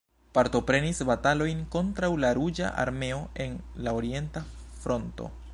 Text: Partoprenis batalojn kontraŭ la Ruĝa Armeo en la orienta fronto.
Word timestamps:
Partoprenis 0.35 1.01
batalojn 1.09 1.61
kontraŭ 1.75 2.11
la 2.25 2.33
Ruĝa 2.39 2.73
Armeo 2.87 3.23
en 3.45 3.57
la 3.87 3.97
orienta 4.01 4.47
fronto. 4.85 5.35